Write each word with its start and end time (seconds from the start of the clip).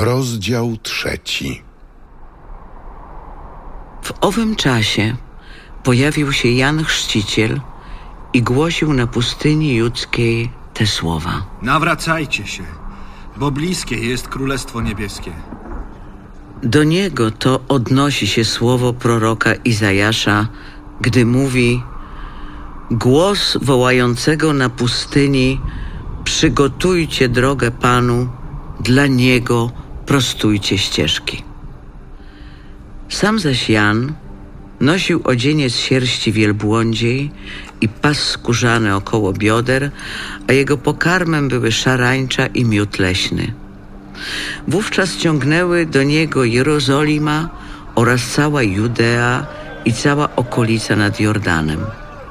Rozdział 0.00 0.76
trzeci. 0.82 1.62
W 4.02 4.12
owym 4.20 4.56
czasie 4.56 5.16
pojawił 5.82 6.32
się 6.32 6.48
Jan 6.48 6.84
Chrzciciel 6.84 7.60
i 8.32 8.42
głosił 8.42 8.92
na 8.92 9.06
pustyni 9.06 9.74
judzkiej 9.74 10.50
te 10.74 10.86
słowa. 10.86 11.42
Nawracajcie 11.62 12.46
się, 12.46 12.62
bo 13.36 13.50
bliskie 13.50 13.96
jest 13.96 14.28
Królestwo 14.28 14.80
Niebieskie. 14.80 15.32
Do 16.62 16.84
niego 16.84 17.30
to 17.30 17.60
odnosi 17.68 18.26
się 18.26 18.44
słowo 18.44 18.92
proroka 18.92 19.54
Izajasza, 19.54 20.48
gdy 21.00 21.26
mówi: 21.26 21.82
Głos 22.90 23.58
wołającego 23.62 24.52
na 24.52 24.68
pustyni: 24.70 25.60
Przygotujcie 26.24 27.28
drogę 27.28 27.70
Panu, 27.70 28.28
dla 28.80 29.06
niego 29.06 29.70
prostujcie 30.10 30.78
ścieżki. 30.78 31.42
Sam 33.08 33.38
zaś 33.38 33.70
Jan 33.70 34.12
nosił 34.80 35.20
odzienie 35.24 35.70
z 35.70 35.76
sierści 35.76 36.32
wielbłądziej 36.32 37.30
i 37.80 37.88
pas 37.88 38.18
skórzany 38.18 38.94
około 38.94 39.32
bioder, 39.32 39.90
a 40.48 40.52
jego 40.52 40.78
pokarmem 40.78 41.48
były 41.48 41.72
szarańcza 41.72 42.46
i 42.46 42.64
miód 42.64 42.98
leśny. 42.98 43.52
Wówczas 44.68 45.16
ciągnęły 45.16 45.86
do 45.86 46.02
niego 46.02 46.44
Jerozolima 46.44 47.48
oraz 47.94 48.26
cała 48.26 48.62
Judea 48.62 49.46
i 49.84 49.92
cała 49.92 50.36
okolica 50.36 50.96
nad 50.96 51.20
Jordanem. 51.20 51.80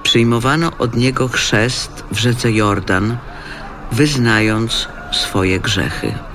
Przyjmowano 0.03 0.71
od 0.77 0.95
niego 0.95 1.27
chrzest 1.27 2.03
w 2.11 2.17
rzece 2.17 2.51
Jordan, 2.51 3.17
wyznając 3.91 4.87
swoje 5.11 5.59
grzechy. 5.59 6.28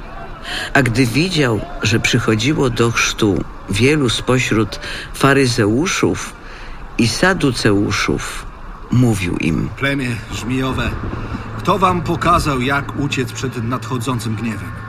A 0.74 0.82
gdy 0.82 1.06
widział, 1.06 1.60
że 1.82 2.00
przychodziło 2.00 2.70
do 2.70 2.90
chrztu 2.90 3.44
wielu 3.70 4.08
spośród 4.08 4.80
faryzeuszów 5.14 6.32
i 6.98 7.08
saduceuszów, 7.08 8.46
mówił 8.90 9.36
im: 9.36 9.68
Plemię 9.76 10.16
żmijowe, 10.32 10.90
kto 11.58 11.78
wam 11.78 12.02
pokazał, 12.02 12.60
jak 12.60 13.00
uciec 13.00 13.32
przed 13.32 13.64
nadchodzącym 13.64 14.34
gniewem? 14.36 14.84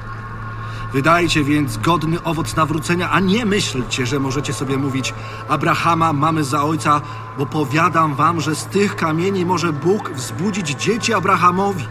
Wydajcie 0.94 1.44
więc 1.44 1.78
godny 1.78 2.24
owoc 2.24 2.56
nawrócenia, 2.56 3.12
a 3.12 3.20
nie 3.20 3.46
myślcie, 3.46 4.06
że 4.06 4.20
możecie 4.20 4.54
sobie 4.54 4.78
mówić 4.78 5.14
Abrahama 5.50 6.14
mamy 6.14 6.44
za 6.44 6.64
ojca, 6.64 7.02
bo 7.38 7.46
powiadam 7.46 8.16
wam, 8.16 8.42
że 8.42 8.56
z 8.56 8.66
tych 8.66 8.96
kamieni 8.96 9.46
może 9.46 9.74
Bóg 9.74 10.12
wzbudzić 10.12 10.70
dzieci 10.70 11.14
Abrahamowi. 11.14 11.88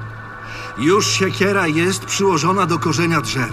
Już 0.78 1.06
siekiera 1.06 1.66
jest 1.66 2.04
przyłożona 2.04 2.66
do 2.66 2.78
korzenia 2.78 3.20
drzew. 3.20 3.52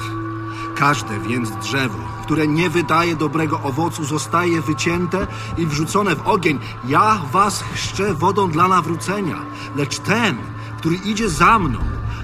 Każde 0.75 1.19
więc 1.19 1.51
drzewo, 1.51 1.97
które 2.23 2.47
nie 2.47 2.69
wydaje 2.69 3.15
dobrego 3.15 3.61
owocu, 3.63 4.05
zostaje 4.05 4.61
wycięte 4.61 5.27
i 5.57 5.65
wrzucone 5.65 6.15
w 6.15 6.27
ogień. 6.27 6.59
Ja 6.87 7.21
was 7.31 7.63
chrzczę 7.73 8.13
wodą 8.13 8.51
dla 8.51 8.67
nawrócenia, 8.67 9.37
lecz 9.75 9.99
ten, 9.99 10.37
który 10.77 10.95
idzie 10.95 11.29
za 11.29 11.59
mną, 11.59 11.79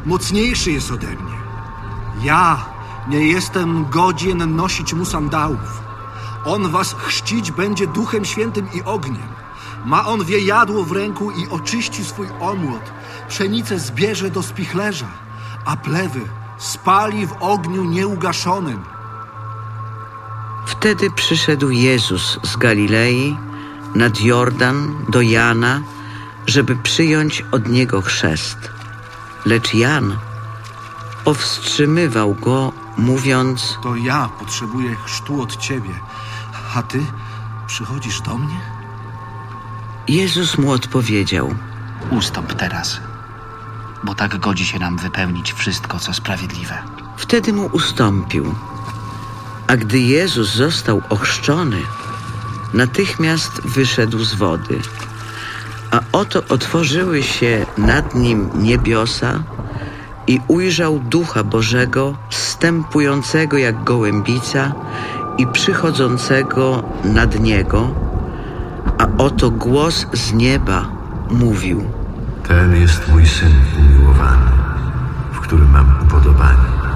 mocniejszy 0.06 0.72
jest 0.72 0.92
ode 0.92 1.08
mnie. 1.08 1.38
Ja 2.22 2.66
nie 3.08 3.28
jestem 3.28 3.90
godzien 3.90 4.56
nosić 4.56 4.94
mu 4.94 5.06
sandałów. 5.06 5.82
On 6.46 6.70
was 6.70 6.94
chrzcić 6.94 7.52
będzie 7.52 7.88
duchem 7.88 8.26
świętym 8.26 8.68
i 8.74 8.84
ogniem. 8.84 9.28
Ma 9.86 10.06
on 10.08 10.26
wiejadło 10.26 10.84
w 10.84 10.92
ręku 10.92 11.32
i 11.32 11.48
oczyści 11.50 12.06
swój 12.06 12.28
omłot. 12.40 12.92
Pszenicę 13.30 13.80
zbierze 13.80 14.30
do 14.30 14.44
spichlerza, 14.44 15.08
a 15.66 15.78
plewy 15.78 16.22
spali 16.58 17.28
w 17.28 17.34
ogniu 17.40 17.84
nieugaszonym. 17.84 18.84
Wtedy 20.66 21.12
przyszedł 21.12 21.70
Jezus 21.70 22.40
z 22.44 22.58
Galilei 22.58 23.38
nad 23.96 24.22
Jordan 24.22 25.06
do 25.10 25.22
Jana, 25.22 25.82
żeby 26.48 26.76
przyjąć 26.76 27.44
od 27.52 27.70
niego 27.70 28.02
chrzest. 28.02 28.58
Lecz 29.46 29.74
Jan 29.74 30.18
powstrzymywał 31.24 32.34
go, 32.34 32.74
mówiąc: 32.98 33.78
To 33.84 33.96
ja 33.96 34.30
potrzebuję 34.40 34.96
chrztu 34.96 35.42
od 35.42 35.58
ciebie, 35.58 35.94
a 36.76 36.84
ty 36.84 37.06
przychodzisz 37.68 38.22
do 38.22 38.38
mnie? 38.38 38.60
Jezus 40.08 40.58
mu 40.58 40.72
odpowiedział: 40.72 41.56
Ustąp 42.12 42.54
teraz, 42.54 43.00
bo 44.04 44.16
tak 44.16 44.38
godzi 44.38 44.66
się 44.66 44.80
nam 44.80 44.98
wypełnić 44.98 45.54
wszystko, 45.54 46.00
co 46.00 46.14
sprawiedliwe. 46.14 46.78
Wtedy 47.18 47.54
mu 47.54 47.66
ustąpił. 47.66 48.56
A 49.68 49.78
gdy 49.78 50.00
Jezus 50.00 50.54
został 50.54 51.02
ochrzczony, 51.10 51.78
natychmiast 52.74 53.62
wyszedł 53.62 54.24
z 54.24 54.34
wody. 54.34 54.80
A 55.92 56.00
oto 56.12 56.44
otworzyły 56.50 57.24
się 57.24 57.66
nad 57.78 58.16
nim 58.16 58.50
niebiosa 58.56 59.44
i 60.28 60.40
ujrzał 60.48 61.00
Ducha 61.00 61.44
Bożego, 61.44 62.18
stępującego 62.30 63.58
jak 63.58 63.84
gołębica 63.84 64.74
i 65.38 65.48
przychodzącego 65.48 66.84
nad 67.04 67.40
niego. 67.40 67.92
A 68.98 69.08
oto 69.18 69.52
głos 69.52 70.06
z 70.14 70.34
nieba 70.34 70.90
mówił: 71.30 71.97
Ten 72.48 72.76
jest 72.82 73.08
mój 73.08 73.26
syn 73.26 73.54
umiłowany, 73.80 74.52
w 75.32 75.40
którym 75.40 75.72
mam 75.72 76.02
upodobanie. 76.04 76.87